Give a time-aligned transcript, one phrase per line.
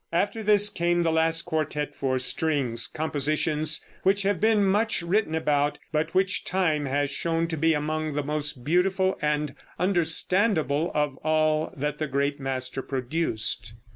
[0.11, 5.77] After this came the last quartettes for strings, compositions which have been much written about,
[5.91, 11.71] but which time has shown to be among the most beautiful and understandable of all
[11.77, 13.75] that great master produced.